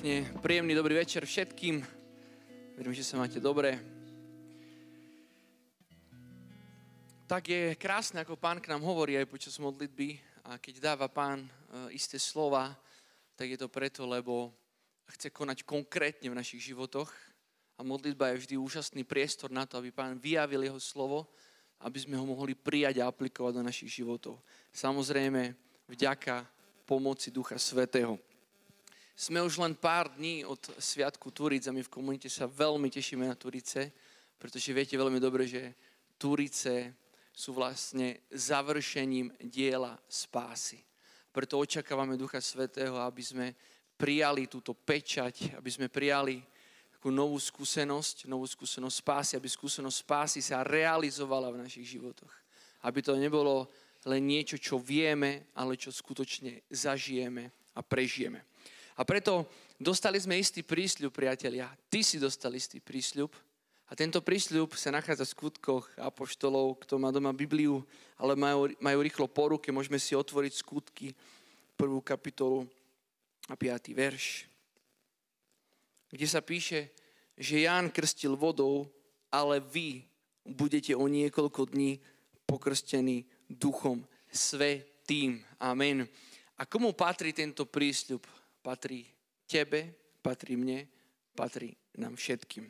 pekne, 0.00 0.24
príjemný 0.40 0.72
dobrý 0.72 0.96
večer 0.96 1.28
všetkým. 1.28 1.84
Verím, 2.72 2.96
že 2.96 3.04
sa 3.04 3.20
máte 3.20 3.36
dobre. 3.36 3.76
Tak 7.28 7.44
je 7.44 7.76
krásne, 7.76 8.24
ako 8.24 8.40
pán 8.40 8.64
k 8.64 8.72
nám 8.72 8.80
hovorí 8.80 9.20
aj 9.20 9.28
počas 9.28 9.60
modlitby 9.60 10.16
a 10.48 10.56
keď 10.56 10.80
dáva 10.80 11.12
pán 11.12 11.44
e, 11.44 11.48
isté 11.92 12.16
slova, 12.16 12.72
tak 13.36 13.52
je 13.52 13.60
to 13.60 13.68
preto, 13.68 14.08
lebo 14.08 14.56
chce 15.12 15.28
konať 15.36 15.68
konkrétne 15.68 16.32
v 16.32 16.38
našich 16.40 16.72
životoch 16.72 17.12
a 17.76 17.84
modlitba 17.84 18.32
je 18.32 18.40
vždy 18.40 18.54
úžasný 18.56 19.04
priestor 19.04 19.52
na 19.52 19.68
to, 19.68 19.76
aby 19.76 19.92
pán 19.92 20.16
vyjavil 20.16 20.64
jeho 20.64 20.80
slovo, 20.80 21.28
aby 21.84 22.00
sme 22.00 22.16
ho 22.16 22.24
mohli 22.24 22.56
prijať 22.56 23.04
a 23.04 23.12
aplikovať 23.12 23.52
do 23.52 23.68
našich 23.68 24.00
životov. 24.00 24.40
Samozrejme, 24.72 25.52
vďaka 25.92 26.48
pomoci 26.88 27.28
Ducha 27.28 27.60
Svetého. 27.60 28.29
Sme 29.20 29.44
už 29.44 29.60
len 29.60 29.76
pár 29.76 30.16
dní 30.16 30.48
od 30.48 30.56
Sviatku 30.80 31.28
Turic 31.28 31.68
a 31.68 31.76
my 31.76 31.84
v 31.84 31.92
komunite 31.92 32.32
sa 32.32 32.48
veľmi 32.48 32.88
tešíme 32.88 33.28
na 33.28 33.36
Turice, 33.36 33.92
pretože 34.40 34.72
viete 34.72 34.96
veľmi 34.96 35.20
dobre, 35.20 35.44
že 35.44 35.76
Turice 36.16 36.96
sú 37.28 37.52
vlastne 37.52 38.24
završením 38.32 39.28
diela 39.44 40.00
spásy. 40.08 40.80
Preto 41.28 41.60
očakávame 41.60 42.16
Ducha 42.16 42.40
Svetého, 42.40 42.96
aby 42.96 43.20
sme 43.20 43.46
prijali 44.00 44.48
túto 44.48 44.72
pečať, 44.72 45.52
aby 45.52 45.68
sme 45.68 45.92
prijali 45.92 46.40
takú 46.96 47.12
novú 47.12 47.36
skúsenosť, 47.36 48.24
novú 48.24 48.48
skúsenosť 48.48 48.96
spásy, 49.04 49.32
aby 49.36 49.52
skúsenosť 49.52 50.00
spásy 50.00 50.40
sa 50.40 50.64
realizovala 50.64 51.52
v 51.52 51.68
našich 51.68 51.92
životoch. 51.92 52.32
Aby 52.88 53.04
to 53.04 53.20
nebolo 53.20 53.68
len 54.08 54.24
niečo, 54.24 54.56
čo 54.56 54.80
vieme, 54.80 55.52
ale 55.52 55.76
čo 55.76 55.92
skutočne 55.92 56.64
zažijeme 56.72 57.52
a 57.76 57.84
prežijeme. 57.84 58.48
A 59.00 59.02
preto 59.08 59.48
dostali 59.80 60.20
sme 60.20 60.36
istý 60.36 60.60
prísľub, 60.60 61.08
priatelia. 61.08 61.72
Ty 61.88 62.04
si 62.04 62.20
dostal 62.20 62.52
istý 62.52 62.84
prísľub. 62.84 63.32
A 63.88 63.96
tento 63.96 64.20
prísľub 64.20 64.76
sa 64.76 64.92
nachádza 64.92 65.24
v 65.24 65.34
skutkoch 65.40 65.88
apoštolov, 65.96 66.84
kto 66.84 67.00
má 67.00 67.08
doma 67.08 67.32
Bibliu, 67.32 67.80
ale 68.20 68.36
majú, 68.36 68.68
majú 68.76 68.98
rýchlo 69.00 69.26
po 69.26 69.56
ruke, 69.56 69.72
môžeme 69.72 69.96
si 69.96 70.12
otvoriť 70.12 70.52
skutky, 70.52 71.16
prvú 71.80 72.04
kapitolu 72.04 72.68
a 73.48 73.56
piatý 73.56 73.96
verš, 73.96 74.46
kde 76.12 76.26
sa 76.28 76.44
píše, 76.44 76.92
že 77.34 77.64
Ján 77.64 77.88
krstil 77.90 78.36
vodou, 78.36 78.86
ale 79.32 79.58
vy 79.58 80.04
budete 80.44 80.94
o 80.94 81.08
niekoľko 81.08 81.72
dní 81.72 81.98
pokrstení 82.46 83.24
duchom 83.48 84.04
svetým. 84.30 85.42
Amen. 85.58 86.06
A 86.60 86.68
komu 86.68 86.92
patrí 86.92 87.34
tento 87.34 87.66
prísľub? 87.66 88.22
Patrí 88.62 89.08
tebe, 89.48 89.92
patrí 90.22 90.56
mne, 90.56 90.86
patrí 91.34 91.74
nám 91.96 92.16
všetkým. 92.16 92.68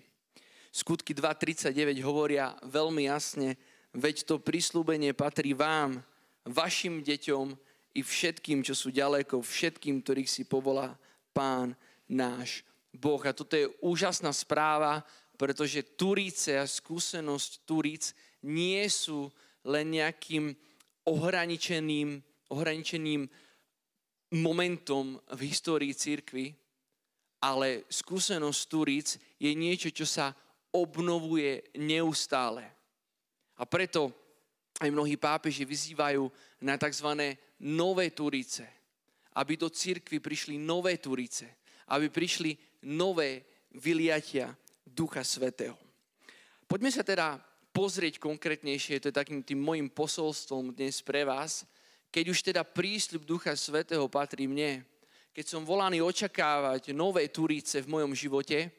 Skutky 0.71 1.15
2.39 1.15 1.99
hovoria 2.07 2.55
veľmi 2.63 3.11
jasne, 3.11 3.59
veď 3.91 4.23
to 4.23 4.39
prislúbenie 4.39 5.11
patrí 5.13 5.51
vám, 5.51 5.99
vašim 6.47 7.03
deťom 7.03 7.59
i 7.99 8.01
všetkým, 8.07 8.63
čo 8.63 8.79
sú 8.79 8.95
ďaleko, 8.95 9.43
všetkým, 9.43 9.99
ktorých 10.03 10.31
si 10.31 10.43
povolá 10.47 10.95
Pán 11.35 11.75
náš 12.07 12.63
Boh. 12.95 13.19
A 13.27 13.35
toto 13.35 13.59
je 13.59 13.71
úžasná 13.83 14.31
správa, 14.31 15.03
pretože 15.35 15.83
Turíce 15.99 16.55
a 16.55 16.71
skúsenosť 16.71 17.51
Turíc 17.67 18.15
nie 18.47 18.87
sú 18.87 19.27
len 19.67 19.99
nejakým 19.99 20.55
ohraničeným, 21.07 22.23
ohraničeným 22.53 23.27
momentom 24.31 25.19
v 25.35 25.41
histórii 25.51 25.95
církvy, 25.95 26.55
ale 27.43 27.89
skúsenosť 27.91 28.61
Turíc 28.71 29.09
je 29.41 29.51
niečo, 29.57 29.91
čo 29.91 30.07
sa 30.07 30.31
obnovuje 30.71 31.67
neustále. 31.81 32.63
A 33.59 33.67
preto 33.67 34.15
aj 34.81 34.89
mnohí 34.89 35.19
pápeži 35.21 35.67
vyzývajú 35.67 36.25
na 36.65 36.81
tzv. 36.81 37.37
nové 37.61 38.09
Turice, 38.15 38.65
aby 39.37 39.59
do 39.59 39.69
církvy 39.69 40.23
prišli 40.23 40.57
nové 40.57 40.97
Turice, 40.97 41.61
aby 41.93 42.09
prišli 42.09 42.57
nové 42.89 43.45
vyliatia 43.77 44.55
Ducha 44.87 45.21
Svetého. 45.21 45.77
Poďme 46.65 46.89
sa 46.95 47.03
teda 47.03 47.37
pozrieť 47.75 48.23
konkrétnejšie, 48.23 49.03
to 49.03 49.11
je 49.11 49.21
takým 49.21 49.43
tým 49.43 49.59
môjim 49.59 49.91
posolstvom 49.91 50.73
dnes 50.73 51.03
pre 51.03 51.27
vás, 51.27 51.67
keď 52.11 52.25
už 52.31 52.39
teda 52.43 52.63
prísľub 52.67 53.23
Ducha 53.23 53.55
Svetého 53.55 54.05
patrí 54.11 54.51
mne, 54.51 54.83
keď 55.31 55.47
som 55.47 55.63
volaný 55.63 56.03
očakávať 56.03 56.91
nové 56.91 57.31
Turíce 57.31 57.79
v 57.79 57.91
mojom 57.91 58.13
živote, 58.13 58.71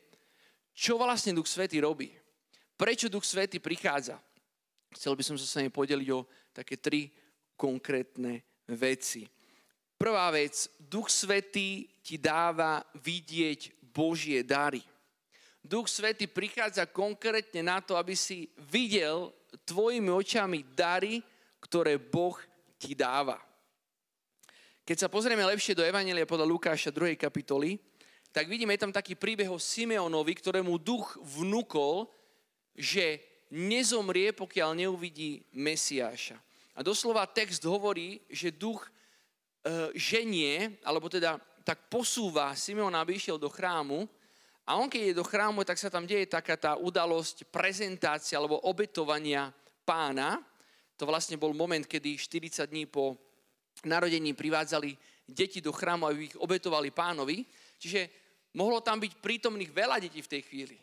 čo 0.76 1.00
vlastne 1.00 1.36
Duch 1.36 1.48
Svetý 1.48 1.80
robí? 1.80 2.12
Prečo 2.76 3.08
Duch 3.08 3.24
Svetý 3.24 3.64
prichádza? 3.64 4.20
Chcel 4.92 5.16
by 5.16 5.24
som 5.24 5.36
sa 5.40 5.48
s 5.48 5.56
vami 5.56 5.72
podeliť 5.72 6.10
o 6.12 6.28
také 6.52 6.76
tri 6.76 7.08
konkrétne 7.56 8.44
veci. 8.68 9.24
Prvá 9.96 10.28
vec, 10.34 10.68
Duch 10.76 11.08
Svetý 11.08 11.88
ti 12.04 12.20
dáva 12.20 12.84
vidieť 13.00 13.80
Božie 13.94 14.44
dary. 14.44 14.84
Duch 15.62 15.88
Svetý 15.88 16.26
prichádza 16.26 16.90
konkrétne 16.90 17.62
na 17.62 17.80
to, 17.80 17.94
aby 17.96 18.18
si 18.18 18.50
videl 18.68 19.30
tvojimi 19.64 20.10
očami 20.10 20.66
dary, 20.74 21.22
ktoré 21.62 22.02
Boh 22.02 22.36
ti 22.82 22.98
dáva. 22.98 23.38
Keď 24.82 24.98
sa 24.98 25.14
pozrieme 25.14 25.46
lepšie 25.46 25.78
do 25.78 25.86
Evanelia 25.86 26.26
podľa 26.26 26.50
Lukáša 26.50 26.90
2. 26.90 27.14
kapitoly, 27.14 27.78
tak 28.34 28.50
vidíme 28.50 28.74
tam 28.82 28.90
taký 28.90 29.14
príbeh 29.14 29.46
o 29.54 29.62
Simeonovi, 29.62 30.34
ktorému 30.34 30.82
duch 30.82 31.22
vnúkol, 31.22 32.10
že 32.74 33.22
nezomrie, 33.54 34.34
pokiaľ 34.34 34.82
neuvidí 34.82 35.46
Mesiáša. 35.54 36.42
A 36.74 36.82
doslova 36.82 37.30
text 37.30 37.62
hovorí, 37.68 38.24
že 38.32 38.50
duch 38.50 38.88
e, 38.88 38.90
ženie, 39.94 40.82
alebo 40.82 41.06
teda 41.12 41.38
tak 41.62 41.92
posúva 41.92 42.58
Simeona, 42.58 43.06
aby 43.06 43.22
išiel 43.22 43.38
do 43.38 43.52
chrámu 43.52 44.10
a 44.66 44.80
on 44.80 44.88
keď 44.88 45.12
je 45.12 45.20
do 45.20 45.26
chrámu, 45.26 45.68
tak 45.68 45.78
sa 45.78 45.92
tam 45.92 46.08
deje 46.08 46.30
taká 46.30 46.56
tá 46.56 46.80
udalosť 46.80 47.50
prezentácia 47.52 48.40
alebo 48.40 48.62
obetovania 48.66 49.52
pána 49.84 50.40
to 51.02 51.10
vlastne 51.10 51.34
bol 51.34 51.50
moment, 51.58 51.82
kedy 51.82 52.14
40 52.14 52.70
dní 52.70 52.86
po 52.86 53.18
narodení 53.90 54.38
privádzali 54.38 54.94
deti 55.26 55.58
do 55.58 55.74
chrámu, 55.74 56.06
aby 56.06 56.30
ich 56.30 56.38
obetovali 56.38 56.94
pánovi. 56.94 57.42
Čiže 57.82 58.06
mohlo 58.54 58.86
tam 58.86 59.02
byť 59.02 59.18
prítomných 59.18 59.74
veľa 59.74 59.98
detí 59.98 60.22
v 60.22 60.30
tej 60.30 60.42
chvíli. 60.46 60.78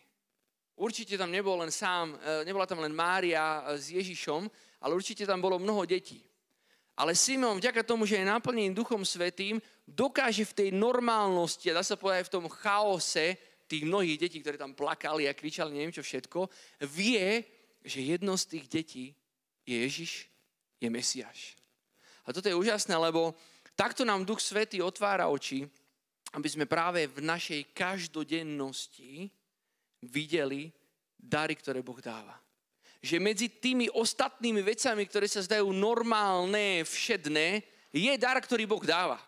Určite 0.74 1.14
tam 1.14 1.30
nebol 1.30 1.54
len 1.62 1.70
sám, 1.70 2.18
e, 2.18 2.42
nebola 2.42 2.66
tam 2.66 2.82
len 2.82 2.90
Mária 2.90 3.62
e, 3.62 3.78
s 3.78 3.94
Ježišom, 3.94 4.50
ale 4.82 4.98
určite 4.98 5.22
tam 5.22 5.38
bolo 5.38 5.62
mnoho 5.62 5.86
detí. 5.86 6.18
Ale 6.98 7.14
Simon, 7.14 7.62
vďaka 7.62 7.86
tomu, 7.86 8.02
že 8.02 8.18
je 8.18 8.26
naplnený 8.26 8.74
Duchom 8.74 9.06
Svetým, 9.06 9.62
dokáže 9.86 10.42
v 10.50 10.56
tej 10.66 10.68
normálnosti, 10.74 11.70
a 11.70 11.78
dá 11.78 11.86
sa 11.86 11.94
povedať 11.94 12.26
v 12.26 12.34
tom 12.42 12.50
chaose 12.50 13.38
tých 13.70 13.86
mnohých 13.86 14.18
detí, 14.18 14.42
ktoré 14.42 14.58
tam 14.58 14.74
plakali 14.74 15.30
a 15.30 15.38
kričali 15.38 15.70
neviem 15.70 15.94
čo 15.94 16.02
všetko, 16.02 16.50
vie, 16.90 17.46
že 17.86 18.02
jedno 18.02 18.34
z 18.34 18.58
tých 18.58 18.66
detí 18.66 19.06
je 19.68 19.76
Ježiš, 19.84 20.12
je 20.80 20.88
Mesiáš. 20.88 21.60
A 22.24 22.32
toto 22.32 22.48
je 22.48 22.56
úžasné, 22.56 22.96
lebo 22.96 23.36
takto 23.76 24.08
nám 24.08 24.24
Duch 24.24 24.40
Svetý 24.40 24.80
otvára 24.80 25.28
oči, 25.28 25.68
aby 26.32 26.48
sme 26.48 26.64
práve 26.64 27.04
v 27.04 27.20
našej 27.20 27.76
každodennosti 27.76 29.28
videli 30.04 30.72
dary, 31.16 31.56
ktoré 31.56 31.84
Boh 31.84 32.00
dáva. 32.00 32.36
Že 33.04 33.16
medzi 33.20 33.46
tými 33.48 33.92
ostatnými 33.92 34.64
vecami, 34.64 35.04
ktoré 35.04 35.28
sa 35.28 35.44
zdajú 35.44 35.72
normálne, 35.72 36.84
všedné, 36.84 37.64
je 37.92 38.12
dar, 38.20 38.36
ktorý 38.40 38.64
Boh 38.64 38.82
dáva. 38.84 39.20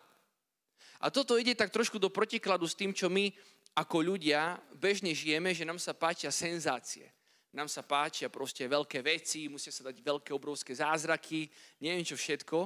A 1.01 1.09
toto 1.09 1.37
ide 1.37 1.57
tak 1.57 1.73
trošku 1.73 1.97
do 1.97 2.13
protikladu 2.13 2.69
s 2.69 2.77
tým, 2.77 2.93
čo 2.93 3.09
my 3.09 3.33
ako 3.73 4.13
ľudia 4.13 4.61
bežne 4.77 5.15
žijeme, 5.15 5.55
že 5.55 5.65
nám 5.65 5.81
sa 5.81 5.97
páčia 5.97 6.29
senzácie 6.29 7.09
nám 7.51 7.67
sa 7.67 7.83
páčia 7.83 8.31
proste 8.31 8.63
veľké 8.63 9.03
veci, 9.03 9.51
musia 9.51 9.75
sa 9.75 9.91
dať 9.91 9.99
veľké, 9.99 10.31
obrovské 10.31 10.71
zázraky, 10.71 11.51
neviem 11.83 12.03
čo 12.07 12.15
všetko. 12.15 12.57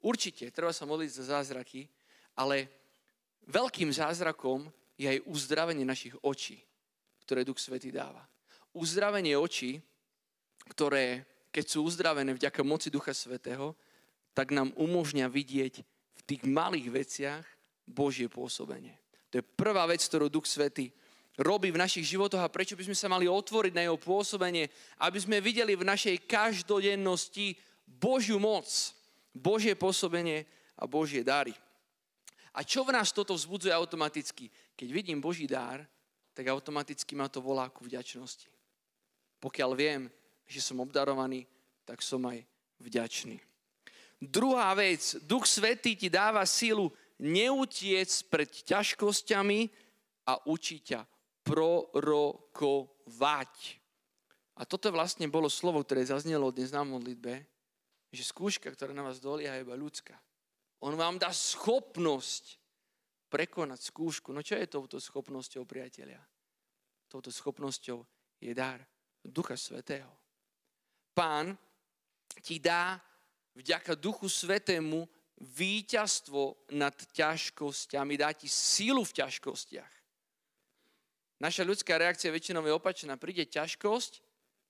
Určite, 0.00 0.48
treba 0.48 0.72
sa 0.72 0.88
modliť 0.88 1.10
za 1.12 1.24
zázraky, 1.38 1.84
ale 2.38 2.70
veľkým 3.44 3.92
zázrakom 3.92 4.64
je 4.96 5.06
aj 5.12 5.24
uzdravenie 5.28 5.84
našich 5.84 6.16
očí, 6.24 6.56
ktoré 7.26 7.44
Duch 7.44 7.60
Svetý 7.60 7.92
dáva. 7.92 8.24
Uzdravenie 8.72 9.36
očí, 9.36 9.82
ktoré, 10.72 11.28
keď 11.52 11.64
sú 11.66 11.84
uzdravené 11.84 12.32
vďaka 12.32 12.60
moci 12.64 12.88
Ducha 12.88 13.12
Svetého, 13.12 13.76
tak 14.32 14.54
nám 14.54 14.72
umožňa 14.78 15.26
vidieť 15.26 15.74
v 16.14 16.22
tých 16.22 16.42
malých 16.46 16.88
veciach 16.92 17.44
Božie 17.88 18.28
pôsobenie. 18.30 18.94
To 19.32 19.40
je 19.40 19.44
prvá 19.44 19.84
vec, 19.88 20.00
ktorú 20.00 20.32
Duch 20.32 20.48
Svetý 20.48 20.92
robí 21.38 21.70
v 21.70 21.80
našich 21.80 22.04
životoch 22.04 22.42
a 22.42 22.52
prečo 22.52 22.74
by 22.74 22.90
sme 22.90 22.96
sa 22.98 23.06
mali 23.06 23.30
otvoriť 23.30 23.72
na 23.72 23.86
jeho 23.86 23.98
pôsobenie, 23.98 24.66
aby 24.98 25.18
sme 25.22 25.38
videli 25.38 25.78
v 25.78 25.86
našej 25.86 26.26
každodennosti 26.26 27.54
Božiu 27.86 28.42
moc, 28.42 28.66
Božie 29.30 29.78
pôsobenie 29.78 30.44
a 30.74 30.84
Božie 30.84 31.22
dary. 31.22 31.54
A 32.52 32.66
čo 32.66 32.82
v 32.82 32.90
nás 32.90 33.14
toto 33.14 33.38
vzbudzuje 33.38 33.70
automaticky? 33.70 34.50
keď 34.78 34.88
vidím 34.94 35.18
Boží 35.18 35.50
dár, 35.50 35.82
tak 36.30 36.46
automaticky 36.46 37.18
ma 37.18 37.26
to 37.26 37.42
volá 37.42 37.66
ku 37.66 37.82
vďačnosti. 37.82 38.46
Pokiaľ 39.42 39.70
viem, 39.74 40.06
že 40.46 40.62
som 40.62 40.78
obdarovaný, 40.78 41.42
tak 41.82 41.98
som 41.98 42.22
aj 42.30 42.46
vďačný. 42.78 43.42
Druhá 44.22 44.70
vec, 44.78 45.18
Duch 45.26 45.50
Svetý 45.50 45.98
ti 45.98 46.06
dáva 46.06 46.46
sílu 46.46 46.94
neutiec 47.18 48.22
pred 48.30 48.46
ťažkosťami 48.46 49.66
a 50.30 50.38
učiť 50.46 50.80
ťa 50.94 51.00
prorokovať. 51.48 53.56
A 54.58 54.66
toto 54.68 54.92
vlastne 54.92 55.30
bolo 55.32 55.48
slovo, 55.48 55.80
ktoré 55.80 56.04
zaznelo 56.04 56.52
dnes 56.52 56.74
na 56.74 56.84
modlitbe, 56.84 57.46
že 58.12 58.24
skúška, 58.24 58.68
ktorá 58.68 58.92
na 58.92 59.06
vás 59.06 59.22
dolia, 59.22 59.56
je 59.56 59.64
iba 59.64 59.72
ľudská. 59.72 60.12
On 60.84 60.94
vám 60.94 61.18
dá 61.18 61.32
schopnosť 61.32 62.58
prekonať 63.32 63.80
skúšku. 63.92 64.32
No 64.32 64.42
čo 64.44 64.56
je 64.56 64.66
touto 64.68 65.00
schopnosťou, 65.00 65.64
priatelia? 65.64 66.20
Touto 67.08 67.32
schopnosťou 67.32 68.04
je 68.40 68.52
dar 68.52 68.84
Ducha 69.24 69.56
Svetého. 69.56 70.12
Pán 71.12 71.58
ti 72.44 72.60
dá 72.62 73.00
vďaka 73.58 73.98
Duchu 73.98 74.30
Svetému 74.30 75.08
víťazstvo 75.38 76.66
nad 76.74 76.94
ťažkosťami, 76.94 78.18
dá 78.18 78.34
ti 78.34 78.50
sílu 78.50 79.06
v 79.06 79.22
ťažkostiach. 79.22 79.97
Naša 81.38 81.62
ľudská 81.62 81.98
reakcia 81.98 82.34
väčšinou 82.34 82.66
je 82.66 82.74
opačná. 82.74 83.14
Príde 83.14 83.46
ťažkosť, 83.46 84.22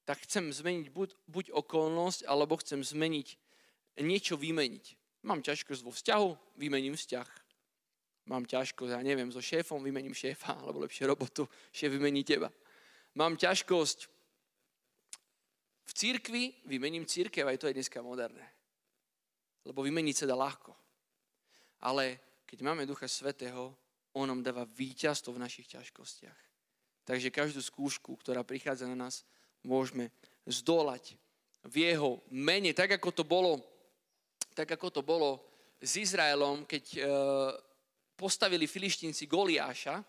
tak 0.05 0.25
chcem 0.25 0.53
zmeniť 0.53 0.93
buď, 0.93 1.09
buď 1.29 1.47
okolnosť, 1.53 2.29
alebo 2.29 2.61
chcem 2.61 2.85
zmeniť, 2.85 3.29
niečo 4.05 4.37
vymeniť. 4.37 4.97
Mám 5.25 5.41
ťažkosť 5.45 5.81
vo 5.85 5.93
vzťahu, 5.93 6.29
vymením 6.61 6.97
vzťah. 6.97 7.29
Mám 8.29 8.45
ťažkosť, 8.45 8.93
ja 8.93 9.01
neviem, 9.01 9.33
so 9.33 9.41
šéfom, 9.41 9.81
vymením 9.81 10.13
šéfa, 10.13 10.57
alebo 10.61 10.85
lepšie 10.85 11.09
robotu, 11.09 11.49
šéf 11.73 11.93
vymení 11.93 12.25
teba. 12.25 12.53
Mám 13.17 13.41
ťažkosť 13.41 13.99
v 15.89 15.93
církvi, 15.97 16.43
vymením 16.69 17.09
církev, 17.09 17.49
aj 17.49 17.65
to 17.65 17.69
je 17.73 17.81
dneska 17.81 18.05
moderné 18.05 18.59
lebo 19.69 19.85
vymeniť 19.85 20.25
sa 20.25 20.27
dá 20.27 20.33
ľahko. 20.33 20.73
Ale 21.85 22.19
keď 22.49 22.65
máme 22.65 22.89
Ducha 22.89 23.05
Svetého, 23.05 23.77
on 24.17 24.25
nám 24.25 24.41
dáva 24.41 24.65
víťazstvo 24.65 25.37
v 25.37 25.45
našich 25.45 25.69
ťažkostiach. 25.69 26.48
Takže 27.09 27.33
každú 27.33 27.65
skúšku, 27.65 28.21
ktorá 28.21 28.45
prichádza 28.45 28.85
na 28.85 29.09
nás, 29.09 29.25
môžeme 29.65 30.13
zdolať 30.45 31.17
v 31.65 31.89
jeho 31.89 32.21
mene, 32.29 32.77
tak 32.77 33.01
ako 33.01 33.09
to 33.17 33.25
bolo, 33.25 33.65
tak 34.53 34.69
ako 34.77 34.93
to 34.93 35.01
bolo 35.01 35.41
s 35.81 35.97
Izraelom, 35.97 36.69
keď 36.69 36.85
e, 36.93 37.01
postavili 38.13 38.69
filištínci 38.69 39.25
Goliáša, 39.25 40.05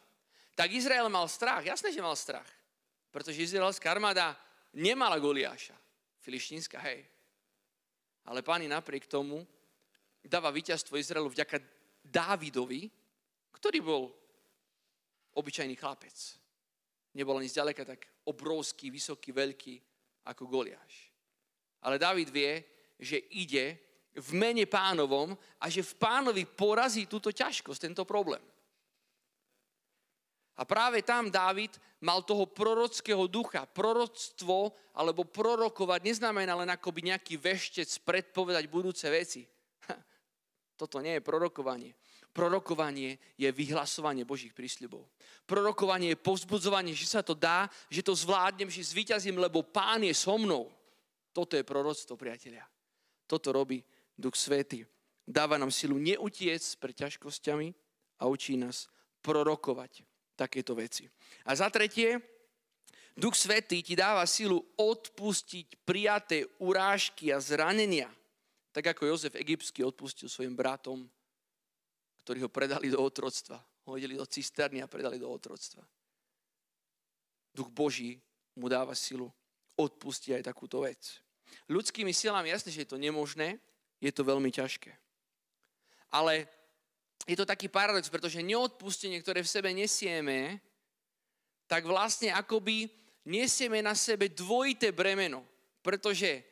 tak 0.60 0.75
Izrael 0.75 1.07
mal 1.07 1.24
strach. 1.31 1.63
Jasné, 1.63 1.96
že 1.96 2.04
mal 2.04 2.19
strach. 2.19 2.51
Pretože 3.16 3.48
izraelská 3.48 3.95
armáda 3.95 4.36
nemala 4.75 5.16
Goliáša. 5.24 5.80
Filištínska, 6.19 6.84
hej. 6.84 7.07
Ale 8.28 8.44
páni 8.44 8.68
napriek 8.68 9.07
tomu 9.07 9.48
dáva 10.19 10.52
víťazstvo 10.52 11.00
Izraelu 11.00 11.31
vďaka 11.31 11.63
Dávidovi, 12.04 12.92
ktorý 13.56 13.80
bol 13.80 14.04
obyčajný 15.40 15.80
chlapec. 15.80 16.36
Nebol 17.19 17.36
ani 17.36 17.51
zďaleka 17.51 17.83
tak 17.83 18.07
obrovský, 18.31 18.88
vysoký, 18.88 19.36
veľký 19.36 19.75
ako 20.31 20.48
Goliáš. 20.48 21.12
Ale 21.83 22.00
David 22.00 22.31
vie, 22.31 22.63
že 22.95 23.19
ide 23.36 23.75
v 24.16 24.30
mene 24.39 24.63
pánovom 24.63 25.36
a 25.60 25.68
že 25.68 25.83
v 25.83 26.00
pánovi 26.00 26.48
porazí 26.48 27.12
túto 27.12 27.36
ťažkosť, 27.36 27.92
tento 27.92 28.07
problém. 28.07 28.39
A 30.60 30.68
práve 30.68 31.00
tam 31.04 31.31
Dávid 31.31 31.75
mal 32.04 32.19
toho 32.24 32.44
prorockého 32.44 33.31
ducha. 33.31 33.63
Proroctvo 33.63 34.75
alebo 34.92 35.24
prorokovať 35.24 36.04
neznamená 36.04 36.51
len 36.60 36.68
akoby 36.68 37.12
nejaký 37.12 37.39
veštec 37.39 37.88
predpovedať 38.04 38.68
budúce 38.68 39.07
veci. 39.07 39.48
Toto 40.80 41.00
nie 41.00 41.16
je 41.16 41.24
prorokovanie. 41.24 41.95
Prorokovanie 42.30 43.18
je 43.36 43.50
vyhlasovanie 43.50 44.24
Božích 44.24 44.54
prísľubov. 44.54 45.04
Prorokovanie 45.50 46.14
je 46.14 46.22
povzbudzovanie, 46.22 46.94
že 46.94 47.10
sa 47.10 47.26
to 47.26 47.34
dá, 47.34 47.66
že 47.90 48.06
to 48.06 48.14
zvládnem, 48.14 48.70
že 48.70 48.86
zvíťazím, 48.86 49.42
lebo 49.42 49.66
Pán 49.66 50.06
je 50.06 50.14
so 50.14 50.38
mnou. 50.38 50.70
Toto 51.34 51.58
je 51.58 51.66
proroctvo, 51.66 52.14
priatelia. 52.16 52.66
Toto 53.26 53.50
robí 53.54 53.81
Duch 54.14 54.38
Svety. 54.38 54.86
Dáva 55.26 55.58
nám 55.58 55.70
silu 55.70 55.98
neutiec 55.98 56.62
pred 56.81 56.94
ťažkosťami 56.98 57.74
a 58.22 58.26
učí 58.26 58.58
nás 58.58 58.90
prorokovať 59.22 60.06
takéto 60.34 60.74
veci. 60.74 61.06
A 61.46 61.54
za 61.54 61.70
tretie, 61.70 62.18
Duch 63.20 63.36
Svetý 63.36 63.84
ti 63.84 64.00
dáva 64.00 64.24
silu 64.24 64.64
odpustiť 64.80 65.84
prijaté 65.84 66.48
urážky 66.64 67.36
a 67.36 67.44
zranenia. 67.44 68.08
Tak 68.72 68.96
ako 68.96 69.12
Jozef 69.12 69.36
Egyptský 69.36 69.84
odpustil 69.84 70.31
svojim 70.31 70.56
bratom, 70.56 71.04
ktorí 72.30 72.46
ho 72.46 72.54
predali 72.54 72.94
do 72.94 73.02
otroctva. 73.02 73.58
Hodili 73.90 74.14
do 74.14 74.22
cisterny 74.22 74.86
a 74.86 74.92
predali 74.92 75.18
do 75.18 75.26
otroctva. 75.26 75.81
Duch 77.50 77.74
Boží 77.74 78.22
mu 78.54 78.70
dáva 78.70 78.94
silu 78.94 79.34
odpustiť 79.74 80.38
aj 80.38 80.54
takúto 80.54 80.86
vec. 80.86 81.26
Ľudskými 81.66 82.14
silami 82.14 82.54
jasne, 82.54 82.70
že 82.70 82.86
je 82.86 82.90
to 82.94 83.02
nemožné, 83.02 83.58
je 83.98 84.14
to 84.14 84.22
veľmi 84.22 84.54
ťažké. 84.54 84.94
Ale 86.14 86.46
je 87.26 87.34
to 87.34 87.50
taký 87.50 87.66
paradox, 87.66 88.06
pretože 88.14 88.46
neodpustenie, 88.46 89.18
ktoré 89.26 89.42
v 89.42 89.50
sebe 89.50 89.74
nesieme, 89.74 90.62
tak 91.66 91.90
vlastne 91.90 92.30
akoby 92.30 92.94
nesieme 93.26 93.81
na 93.81 93.98
sebe 93.98 94.30
dvojité 94.30 94.94
bremeno. 94.94 95.42
Pretože 95.81 96.46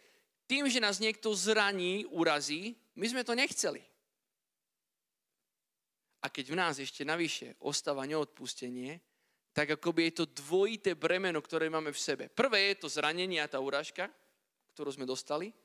tým, 0.50 0.66
že 0.74 0.82
nás 0.82 0.98
niekto 0.98 1.38
zraní, 1.38 2.02
urazí, 2.10 2.74
my 2.98 3.06
sme 3.06 3.22
to 3.22 3.38
nechceli. 3.38 3.86
A 6.28 6.32
keď 6.34 6.52
v 6.52 6.60
nás 6.60 6.76
ešte 6.76 7.08
navyše 7.08 7.56
ostáva 7.64 8.04
neodpustenie, 8.04 9.00
tak 9.56 9.80
akoby 9.80 10.12
je 10.12 10.14
to 10.22 10.26
dvojité 10.44 11.00
bremeno, 11.00 11.40
ktoré 11.40 11.72
máme 11.72 11.96
v 11.96 12.04
sebe. 12.04 12.24
Prvé 12.28 12.76
je 12.76 12.84
to 12.84 12.92
zranenie 12.92 13.40
a 13.40 13.48
tá 13.48 13.64
úražka, 13.64 14.12
ktorú 14.76 14.92
sme 14.92 15.07
dostali. 15.07 15.56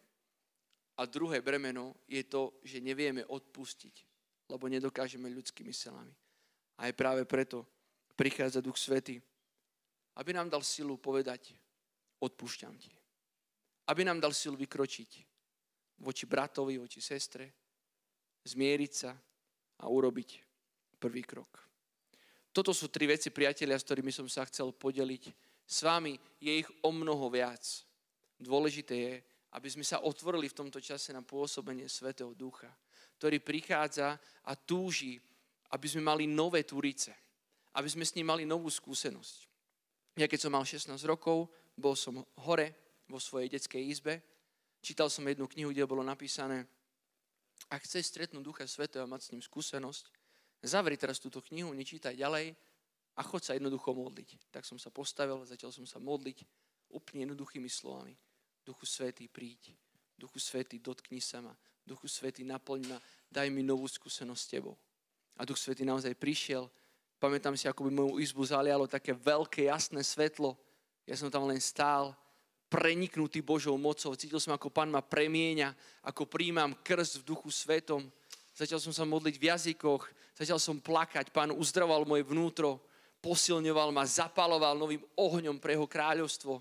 A 0.96 1.02
druhé 1.10 1.42
bremeno 1.42 1.98
je 2.06 2.22
to, 2.22 2.62
že 2.62 2.78
nevieme 2.78 3.26
odpustiť 3.26 4.12
lebo 4.52 4.68
nedokážeme 4.68 5.32
ľudskými 5.32 5.72
silami. 5.72 6.12
A 6.76 6.92
aj 6.92 6.92
práve 6.92 7.24
preto 7.24 7.64
prichádza 8.12 8.60
Duch 8.60 8.76
Svety, 8.76 9.16
aby 10.20 10.30
nám 10.36 10.52
dal 10.52 10.60
silu 10.60 11.00
povedať, 11.00 11.56
odpúšťam 12.20 12.76
ti. 12.76 12.92
Aby 13.88 14.04
nám 14.04 14.20
dal 14.20 14.36
silu 14.36 14.60
vykročiť 14.60 15.10
voči 16.04 16.28
bratovi, 16.28 16.76
voči 16.76 17.00
sestre, 17.00 17.48
zmieriť 18.44 18.92
sa 18.92 19.16
a 19.80 19.84
urobiť 19.88 20.51
prvý 21.02 21.26
krok. 21.26 21.50
Toto 22.54 22.70
sú 22.70 22.86
tri 22.86 23.10
veci, 23.10 23.34
priatelia, 23.34 23.74
s 23.74 23.86
ktorými 23.88 24.14
som 24.14 24.30
sa 24.30 24.46
chcel 24.46 24.70
podeliť. 24.70 25.24
S 25.66 25.82
vami 25.82 26.14
je 26.38 26.62
ich 26.62 26.68
o 26.86 26.94
mnoho 26.94 27.26
viac. 27.32 27.64
Dôležité 28.38 28.94
je, 28.94 29.14
aby 29.58 29.68
sme 29.72 29.82
sa 29.82 30.04
otvorili 30.06 30.46
v 30.46 30.58
tomto 30.62 30.78
čase 30.78 31.10
na 31.10 31.26
pôsobenie 31.26 31.90
Svetého 31.90 32.30
Ducha 32.36 32.70
ktorý 33.22 33.38
prichádza 33.38 34.18
a 34.50 34.58
túži, 34.58 35.14
aby 35.70 35.86
sme 35.86 36.02
mali 36.02 36.26
nové 36.26 36.66
turice. 36.66 37.14
Aby 37.78 37.86
sme 37.86 38.02
s 38.02 38.18
ním 38.18 38.26
mali 38.26 38.42
novú 38.42 38.66
skúsenosť. 38.66 39.46
Ja 40.18 40.26
keď 40.26 40.42
som 40.42 40.50
mal 40.50 40.66
16 40.66 40.90
rokov, 41.06 41.46
bol 41.78 41.94
som 41.94 42.18
hore 42.42 42.98
vo 43.06 43.22
svojej 43.22 43.46
detskej 43.46 43.78
izbe, 43.78 44.18
čítal 44.82 45.06
som 45.06 45.22
jednu 45.22 45.46
knihu, 45.46 45.70
kde 45.70 45.86
bolo 45.86 46.02
napísané, 46.02 46.66
ak 47.70 47.86
chceš 47.86 48.10
stretnúť 48.10 48.42
Ducha 48.42 48.66
Svetého 48.66 49.06
a 49.06 49.08
mať 49.08 49.22
s 49.22 49.30
ním 49.30 49.40
skúsenosť, 49.46 50.10
zavri 50.62 50.94
teraz 50.96 51.18
túto 51.18 51.42
knihu, 51.50 51.74
nečítaj 51.74 52.14
ďalej 52.14 52.54
a 53.18 53.20
chod 53.26 53.42
sa 53.44 53.58
jednoducho 53.58 53.92
modliť. 53.92 54.48
Tak 54.54 54.64
som 54.64 54.78
sa 54.78 54.88
postavil, 54.88 55.42
začal 55.44 55.74
som 55.74 55.84
sa 55.84 55.98
modliť 55.98 56.46
úplne 56.94 57.28
jednoduchými 57.28 57.68
slovami. 57.68 58.14
Duchu 58.62 58.86
Svetý, 58.86 59.26
príď. 59.26 59.74
Duchu 60.14 60.38
Svetý, 60.38 60.78
dotkni 60.78 61.18
sa 61.18 61.42
ma. 61.42 61.52
Duchu 61.82 62.06
Svety, 62.06 62.46
naplň 62.46 62.80
ma, 62.86 62.98
daj 63.26 63.50
mi 63.50 63.66
novú 63.66 63.90
skúsenosť 63.90 64.42
s 64.42 64.50
Tebou. 64.54 64.78
A 65.34 65.42
Duch 65.42 65.58
Svety 65.58 65.82
naozaj 65.82 66.14
prišiel. 66.14 66.70
Pamätám 67.18 67.58
si, 67.58 67.66
ako 67.66 67.86
by 67.86 67.90
moju 67.90 68.12
izbu 68.22 68.42
zalialo 68.46 68.86
také 68.86 69.10
veľké, 69.14 69.66
jasné 69.66 70.02
svetlo. 70.06 70.54
Ja 71.06 71.18
som 71.18 71.26
tam 71.26 71.50
len 71.50 71.58
stál, 71.58 72.14
preniknutý 72.70 73.42
Božou 73.42 73.74
mocou. 73.74 74.14
Cítil 74.14 74.38
som, 74.38 74.54
ako 74.54 74.70
Pán 74.70 74.94
ma 74.94 75.02
premieňa, 75.02 75.74
ako 76.06 76.24
príjmam 76.30 76.72
krst 76.86 77.22
v 77.22 77.26
Duchu 77.34 77.50
Svetom. 77.50 78.06
Začal 78.52 78.80
som 78.84 78.92
sa 78.92 79.08
modliť 79.08 79.36
v 79.40 79.48
jazykoch, 79.48 80.02
začal 80.36 80.60
som 80.60 80.76
plakať. 80.76 81.32
Pán 81.32 81.56
uzdravoval 81.56 82.04
moje 82.04 82.28
vnútro, 82.28 82.84
posilňoval 83.24 83.94
ma, 83.96 84.04
zapaloval 84.04 84.76
novým 84.76 85.00
ohňom 85.16 85.56
pre 85.56 85.72
jeho 85.72 85.88
kráľovstvo. 85.88 86.60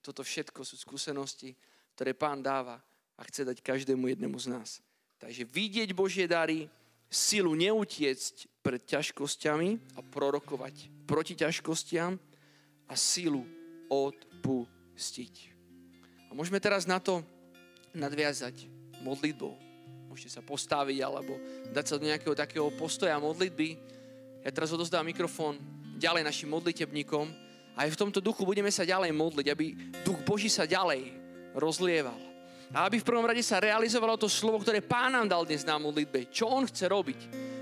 Toto 0.00 0.24
všetko 0.24 0.64
sú 0.64 0.80
skúsenosti, 0.80 1.52
ktoré 1.92 2.16
Pán 2.16 2.40
dáva 2.40 2.80
a 3.18 3.20
chce 3.28 3.44
dať 3.44 3.60
každému 3.60 4.08
jednému 4.08 4.40
z 4.40 4.46
nás. 4.48 4.70
Takže 5.20 5.44
vidieť 5.44 5.92
Božie 5.92 6.24
dary, 6.24 6.70
silu 7.12 7.52
neutiecť 7.52 8.48
pred 8.64 8.80
ťažkosťami 8.88 9.98
a 9.98 10.00
prorokovať 10.00 10.92
proti 11.04 11.36
ťažkostiam 11.36 12.16
a 12.88 12.94
silu 12.96 13.44
odpustiť. 13.92 15.34
A 16.28 16.36
môžeme 16.36 16.60
teraz 16.60 16.84
na 16.84 17.00
to 17.00 17.20
nadviazať 17.96 18.68
modlitbou. 19.00 19.67
Môžete 20.18 20.34
sa 20.34 20.42
postaviť 20.42 20.98
alebo 20.98 21.38
dať 21.70 21.84
sa 21.86 21.94
do 21.94 22.02
nejakého 22.02 22.34
takého 22.34 22.66
postoja 22.74 23.14
modlitby. 23.22 23.78
Ja 24.42 24.50
teraz 24.50 24.74
odozdávam 24.74 25.06
mikrofón 25.06 25.62
ďalej 25.94 26.26
našim 26.26 26.50
modlitebníkom 26.50 27.30
a 27.78 27.86
aj 27.86 27.94
v 27.94 28.00
tomto 28.02 28.18
duchu 28.18 28.42
budeme 28.42 28.66
sa 28.66 28.82
ďalej 28.82 29.14
modliť, 29.14 29.46
aby 29.46 29.78
duch 30.02 30.18
Boží 30.26 30.50
sa 30.50 30.66
ďalej 30.66 31.14
rozlieval. 31.54 32.18
A 32.74 32.90
aby 32.90 32.98
v 32.98 33.06
prvom 33.06 33.22
rade 33.22 33.46
sa 33.46 33.62
realizovalo 33.62 34.18
to 34.18 34.26
slovo, 34.26 34.58
ktoré 34.58 34.82
Pán 34.82 35.14
nám 35.14 35.30
dal 35.30 35.46
dnes 35.46 35.62
na 35.62 35.78
modlitbe. 35.78 36.26
Čo 36.34 36.50
On 36.50 36.66
chce 36.66 36.90
robiť. 36.90 37.20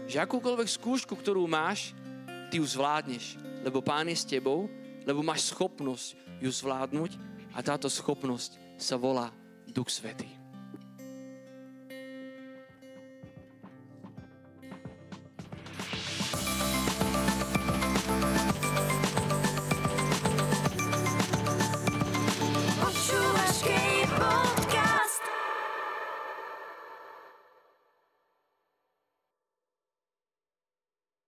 Že 0.09 0.25
akúkoľvek 0.25 0.81
skúšku, 0.81 1.13
ktorú 1.13 1.45
máš, 1.45 1.93
ty 2.49 2.57
ju 2.57 2.65
zvládneš. 2.65 3.37
Lebo 3.69 3.85
Pán 3.85 4.09
je 4.09 4.17
s 4.17 4.25
tebou, 4.25 4.65
lebo 5.05 5.21
máš 5.21 5.53
schopnosť 5.53 6.41
ju 6.41 6.49
zvládnuť 6.49 7.21
a 7.53 7.61
táto 7.61 7.93
schopnosť 7.93 8.81
sa 8.81 8.97
volá 8.97 9.29
Duch 9.69 9.93
Svetý. 9.93 10.46